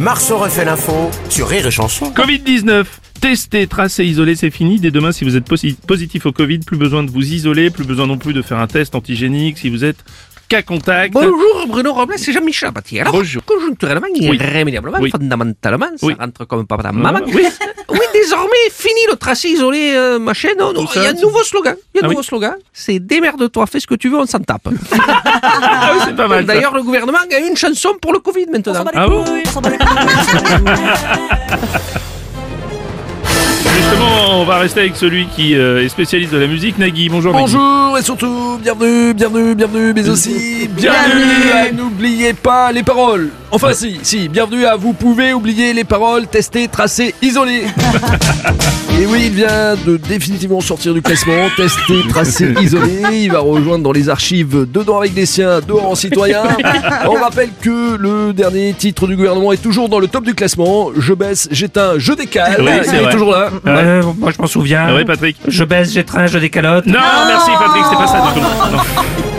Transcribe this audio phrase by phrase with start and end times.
[0.00, 2.12] Marceau refait l'info sur Rire et Chanson.
[2.14, 2.84] Covid-19.
[3.20, 4.80] Tester, tracer, isoler, c'est fini.
[4.80, 7.84] Dès demain, si vous êtes posi- positif au Covid, plus besoin de vous isoler, plus
[7.84, 9.98] besoin non plus de faire un test antigénique si vous êtes
[10.52, 11.14] cas contact.
[11.14, 13.00] Bonjour Bruno Robles, c'est Jean-Michel Apathy.
[13.00, 13.42] Alors, Bonjour.
[13.44, 15.10] conjoncturellement, irrémédiablement, Oui.
[15.10, 16.14] fondamentalement, ça Oui.
[16.18, 17.20] rentre comme pas dans maman.
[17.26, 17.46] Oui.
[17.88, 20.48] Oui, désormais, fini le tracé isolé, euh, machin.
[20.58, 21.76] Non, non, Tout il y a un nouveau slogan.
[21.94, 22.26] Il y a un Ah nouveau oui.
[22.26, 22.54] slogan.
[22.72, 24.68] C'est démerde-toi, fais ce que tu veux, on s'en tape.
[25.42, 26.46] Ah c'est pas mal.
[26.46, 28.84] D'ailleurs, le gouvernement a une chanson pour le Covid maintenant.
[28.94, 29.24] Ah bon
[33.74, 37.08] Justement, on va rester avec celui qui euh, est spécialiste de la musique, Nagui.
[37.08, 37.44] Bonjour, Nagui.
[37.52, 43.30] Bonjour et surtout bienvenue, bienvenue, bienvenue, mais aussi bienvenue à n'oubliez pas les paroles.
[43.52, 47.66] Enfin si, si, bienvenue à vous pouvez oublier les paroles, tester, tracer, isoler.
[49.00, 53.00] Et oui, il vient de définitivement sortir du classement, tester, tracer, isoler.
[53.12, 56.42] Il va rejoindre dans les archives Dedans avec des siens, dehors en citoyen.
[57.06, 60.90] On rappelle que le dernier titre du gouvernement est toujours dans le top du classement.
[60.96, 62.60] Je baisse, j'éteins, je décale.
[62.60, 63.50] Oui, il est toujours là.
[63.66, 64.02] Euh,
[64.32, 64.86] je m'en souviens.
[64.88, 66.86] Ah oui, Patrick Je baisse, j'étreins, je décalote.
[66.86, 68.46] Non, merci Patrick, c'était pas ça du tout.
[68.76, 69.22] Non.